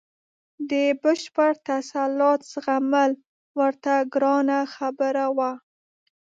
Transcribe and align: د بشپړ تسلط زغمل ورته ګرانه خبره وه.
د 0.69 0.73
بشپړ 1.01 1.51
تسلط 1.67 2.39
زغمل 2.53 3.11
ورته 3.59 3.93
ګرانه 4.13 4.59
خبره 4.75 5.25
وه. 5.37 5.51